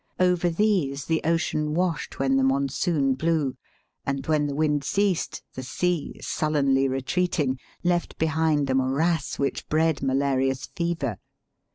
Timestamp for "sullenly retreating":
6.23-7.59